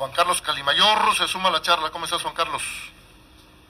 [0.00, 1.90] Juan Carlos Calimayor se suma a la charla.
[1.90, 2.62] ¿Cómo estás, Juan Carlos?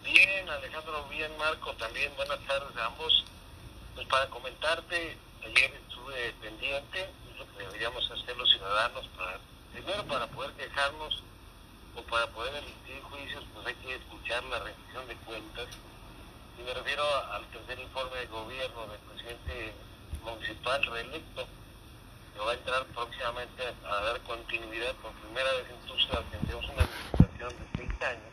[0.04, 3.25] Bien, Alejandro, bien, Marco, también buenas tardes a ambos.
[3.97, 9.41] Pues para comentarte, ayer estuve pendiente, lo que deberíamos hacer los ciudadanos para,
[9.73, 11.21] primero para poder quejarnos
[11.96, 15.67] o para poder emitir juicios, pues hay que escuchar la rendición de cuentas.
[16.61, 17.03] Y me refiero
[17.33, 19.75] al tercer informe de gobierno del presidente
[20.23, 21.49] municipal reelecto,
[22.41, 26.84] que va a entrar próximamente a dar continuidad por primera vez en Tuxtla, tendremos una
[26.84, 28.32] administración de seis años.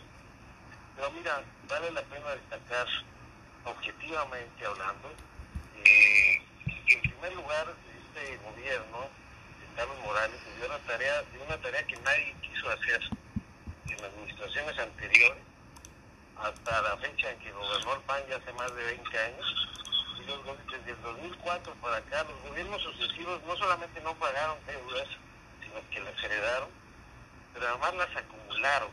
[0.95, 2.87] Pero mira, vale la pena destacar,
[3.65, 5.11] objetivamente hablando,
[5.83, 6.41] eh,
[6.87, 9.09] en primer lugar este gobierno
[9.59, 13.01] de Carlos Morales dio una tarea, dio una tarea que nadie quiso hacer
[13.89, 15.43] en administraciones anteriores,
[16.37, 19.67] hasta la fecha en que gobernó el PAN ya hace más de 20 años,
[20.27, 25.07] desde el 2004 para acá, los gobiernos sucesivos no solamente no pagaron deudas,
[25.63, 26.69] sino que las heredaron,
[27.53, 28.89] pero además las acumularon.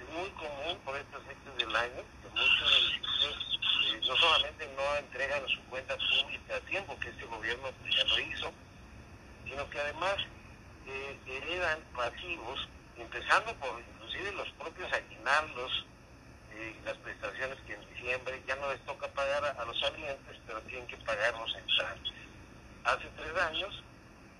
[0.00, 4.96] Es muy común por estos efectos del año que muchos municipios eh, no solamente no
[4.96, 8.52] entregan su cuenta pública a tiempo, que este gobierno ya lo hizo,
[9.44, 10.16] sino que además
[10.86, 15.86] eh, heredan pasivos, empezando por inclusive los propios aguinaldos,
[16.84, 19.08] las prestaciones que en diciembre ya no les toca
[19.80, 22.12] salientes, pero tienen que pagar los entrantes.
[22.84, 23.82] Hace tres años,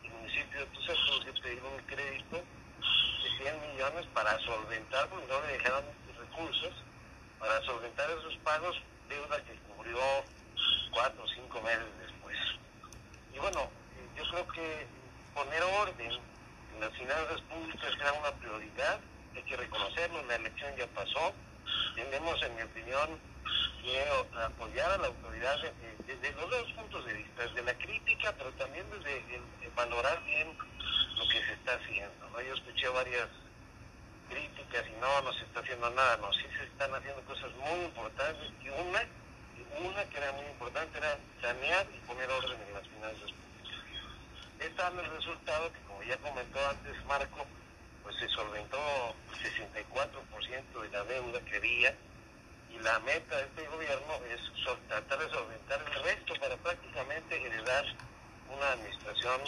[0.04, 5.52] el municipio de Tuxtla pidió un crédito de 100 millones para solventar, porque no le
[5.54, 5.84] dejaron
[6.18, 6.72] recursos,
[7.38, 8.76] para solventar esos pagos,
[9.08, 9.98] deuda que cubrió
[10.92, 12.36] cuatro o cinco meses después.
[13.34, 13.70] Y bueno,
[14.16, 14.86] yo creo que
[15.34, 16.12] poner orden
[16.74, 19.00] en las finanzas públicas era una prioridad,
[19.34, 21.32] hay que reconocerlo, la elección ya pasó,
[21.94, 23.20] tenemos, en mi opinión,
[23.82, 24.04] que
[24.44, 25.56] apoyar a la autoridad
[26.06, 29.42] desde los dos puntos de vista, desde la crítica, pero también desde el,
[29.74, 30.56] valorar bien
[31.16, 32.40] lo que se está haciendo.
[32.40, 33.28] Yo escuché varias
[34.28, 37.84] críticas y no, no se está haciendo nada, no, sí se están haciendo cosas muy
[37.84, 39.02] importantes y una,
[39.88, 43.40] una que era muy importante era sanear y poner orden en las finanzas públicas.
[44.60, 47.46] Está el resultado que, como ya comentó antes Marco,
[48.02, 48.78] pues se solventó
[49.32, 51.94] el 64% de la deuda que había
[52.70, 54.40] y la meta de este gobierno es
[54.88, 57.84] tratar de solventar el resto para prácticamente heredar
[58.48, 59.40] una administración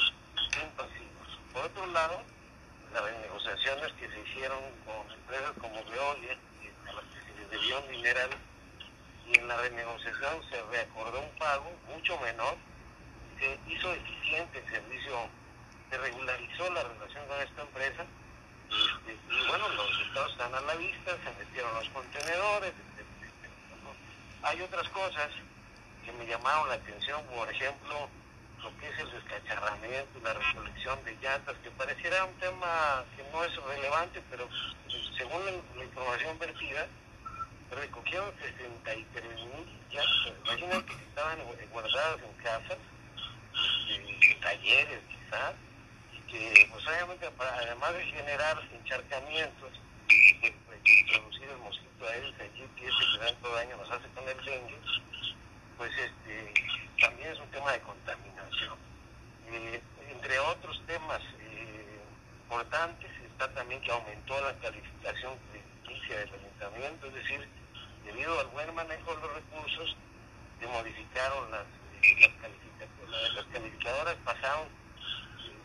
[0.53, 1.29] sin pasivos.
[1.53, 2.23] Por otro lado,
[2.93, 6.39] las negociaciones que se hicieron con empresas como Veolia,
[6.87, 8.31] a las que se les debió un dineral,
[9.27, 12.55] y en la renegociación se reacordó un pago mucho menor,
[13.41, 15.19] se hizo eficiente el servicio,
[15.91, 18.07] se regularizó la relación con esta empresa
[18.73, 22.73] y bueno, los resultados están a la vista, se metieron los contenedores,
[24.43, 25.29] Hay otras cosas
[26.05, 28.09] que me llamaron la atención, por ejemplo,
[28.61, 33.23] lo que es el descacharramiento y la recolección de llantas, que pareciera un tema que
[33.31, 34.49] no es relevante, pero
[35.17, 35.45] según
[35.77, 36.89] la, información vertida,
[37.71, 40.33] recogieron 63 mil llantas.
[40.45, 41.39] Imagínate que estaban
[41.71, 42.79] guardadas en casas,
[43.89, 45.55] en talleres quizás,
[46.29, 49.71] que pues obviamente además de generar encharcamientos
[50.85, 54.79] de, introducir el mosquito aéreo que ese que tanto daño nos hace con el dengue,
[55.77, 56.55] pues este
[57.01, 58.79] también es un tema de contaminación.
[59.49, 62.01] Eh, entre otros temas eh,
[62.45, 67.49] importantes está también que aumentó la calificación crediticia del ayuntamiento, es decir,
[68.05, 69.97] debido al buen manejo de los recursos,
[70.61, 71.67] se modificaron las,
[72.03, 74.69] eh, las, calificadoras, las calificadoras pasaron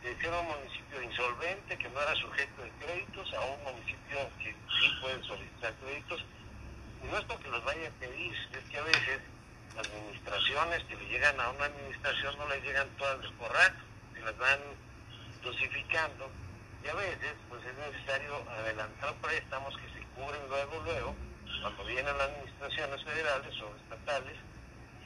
[0.01, 0.47] de ser un
[1.77, 6.23] que no era sujeto de créditos a un municipio que sí puede solicitar créditos.
[7.03, 9.19] Y no es porque los vaya a pedir, es que a veces
[9.77, 13.75] administraciones que le llegan a una administración no le llegan todas de corral,
[14.13, 14.59] se las van
[15.43, 16.31] dosificando
[16.83, 21.15] y a veces pues es necesario adelantar préstamos que se cubren luego, luego,
[21.61, 24.37] cuando vienen las administraciones federales o estatales,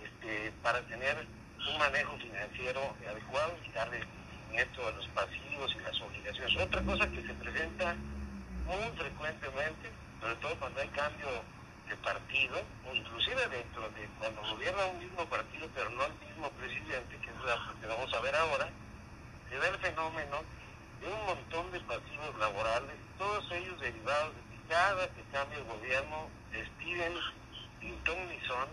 [0.04, 1.26] este, para tener
[1.68, 4.06] un manejo financiero adecuado y darle
[4.52, 6.62] de los pasivos y las obligaciones.
[6.62, 7.96] Otra cosa que se presenta
[8.66, 9.90] muy frecuentemente,
[10.20, 11.28] sobre todo cuando hay cambio
[11.88, 16.50] de partido, o inclusive dentro de cuando gobierna un mismo partido, pero no el mismo
[16.52, 18.70] presidente, que es lo que vamos a ver ahora,
[19.50, 20.44] se da el fenómeno
[21.00, 25.66] de un montón de pasivos laborales, todos ellos derivados de que cada que cambia el
[25.66, 27.14] gobierno despiden
[27.82, 28.68] ni son,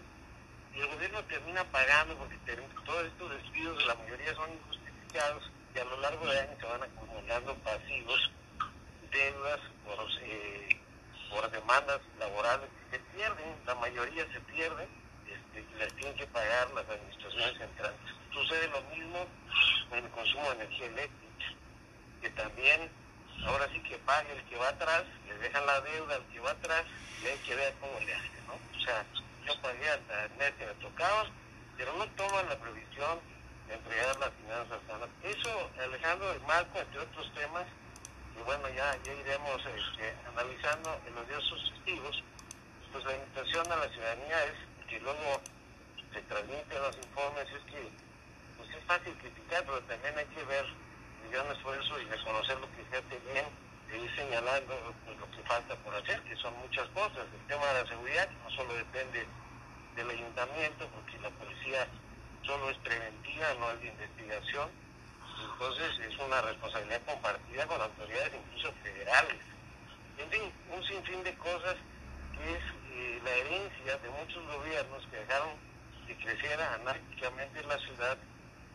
[0.75, 2.37] y el gobierno termina pagando porque
[2.85, 7.55] todos estos despidos, la mayoría son injustificados, a lo largo de años se van acumulando
[7.57, 8.31] pasivos,
[9.11, 10.69] deudas por, eh,
[11.31, 14.89] por demandas laborales que se pierden, la mayoría se pierden
[15.27, 17.99] este, y las tienen que pagar las administraciones centrales.
[18.33, 19.27] Sucede lo mismo
[19.89, 21.47] con el consumo de energía eléctrica,
[22.23, 22.91] que también
[23.47, 26.51] ahora sí que pague el que va atrás, le dejan la deuda al que va
[26.51, 26.85] atrás
[27.23, 28.55] y hay que ver cómo le hace, ¿no?
[28.55, 29.05] O sea,
[29.47, 31.27] yo pagué hasta el mes que me tocaba,
[31.77, 33.21] pero no toman la previsión
[33.71, 35.09] entregar las finanzas sanas.
[35.23, 37.67] Eso, Alejandro, el marco, entre otros temas,
[38.39, 42.23] y bueno, ya, ya iremos este, analizando en los días sucesivos,
[42.93, 45.41] pues la invitación a la ciudadanía es que luego
[46.13, 47.91] se transmiten los informes, es que
[48.57, 50.65] pues es fácil criticar, pero también hay que ver
[51.25, 53.47] el gran esfuerzo y reconocer lo que se hace bien
[53.93, 54.75] e ir señalando
[55.07, 57.27] lo que falta por hacer, que son muchas cosas.
[57.33, 59.27] El tema de la seguridad no solo depende
[59.97, 61.89] del ayuntamiento, porque la policía
[62.49, 64.71] solo es preventiva, no es de investigación.
[65.53, 69.39] Entonces es una responsabilidad compartida con autoridades incluso federales.
[70.17, 71.77] En fin, un sinfín de cosas
[72.33, 75.51] que es eh, la herencia de muchos gobiernos que dejaron
[76.07, 78.17] que creciera anárquicamente la ciudad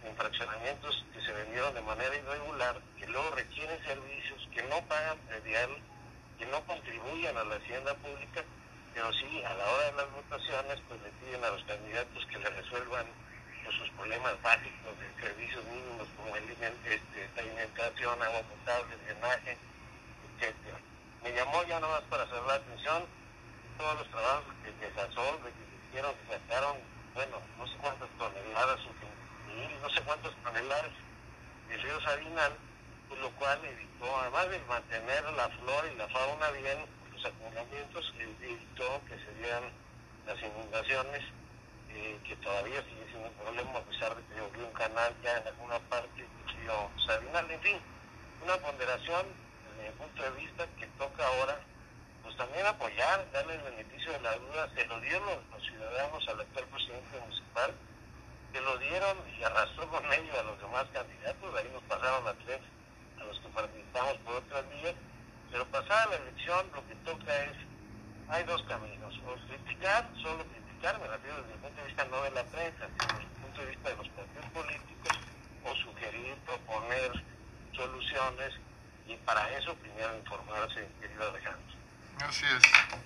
[0.04, 5.18] en fraccionamientos que se vendieron de manera irregular, que luego requieren servicios, que no pagan
[5.28, 5.70] predial,
[6.38, 8.44] que no contribuyen a la hacienda pública,
[8.94, 12.38] pero sí a la hora de las votaciones pues le piden a los candidatos que
[12.38, 13.08] le resuelvan
[13.64, 15.08] pues, sus problemas básicos de
[15.66, 19.58] mínimos como el, este, alimentación, agua potable, drenaje,
[20.38, 20.78] etcétera.
[21.24, 23.06] Me llamó ya nada más para hacer la atención
[23.78, 26.78] todos los trabajos que de Sasol, que se hicieron, que sacaron,
[27.14, 28.80] bueno, no sé cuántas toneladas,
[29.82, 30.92] no sé cuántas toneladas
[31.70, 32.54] de río Sabinal,
[33.10, 38.14] pues lo cual evitó, además de mantener la flora y la fauna bien, los acumulamientos,
[38.20, 39.64] evitó que se dieran
[40.26, 41.24] las inundaciones,
[41.94, 45.48] que todavía sigue siendo un problema, a pesar de que hubo un canal ya en
[45.48, 47.78] alguna parte del río Sabinal, en fin,
[48.44, 49.26] una ponderación
[49.70, 51.60] desde mi punto de vista que toca ahora
[52.24, 56.40] pues también apoyar, darle el beneficio de la duda, se lo dieron los, ciudadanos al
[56.40, 57.74] actual presidente municipal,
[58.52, 62.34] se lo dieron y arrastró con ello a los demás candidatos, ahí nos pasaron a
[62.46, 62.62] tres,
[63.20, 64.96] a los que participamos por otras vías,
[65.52, 67.58] pero pasada la elección lo que toca es,
[68.30, 70.46] hay dos caminos, o criticar, solo
[70.84, 73.90] desde el punto de vista no de la prensa, sino desde el punto de vista
[73.90, 75.18] de los partidos políticos,
[75.64, 77.12] o sugerir, proponer
[77.74, 78.54] soluciones,
[79.08, 81.74] y para eso primero informarse, querido Alejandro.
[82.20, 83.04] Así es.